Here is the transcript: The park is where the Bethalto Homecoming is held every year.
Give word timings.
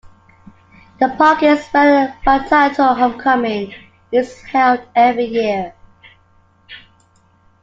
The 0.99 1.09
park 1.15 1.43
is 1.43 1.63
where 1.67 2.07
the 2.07 2.13
Bethalto 2.25 2.97
Homecoming 2.97 3.71
is 4.11 4.35
held 4.45 4.81
every 4.95 5.25
year. 5.25 5.75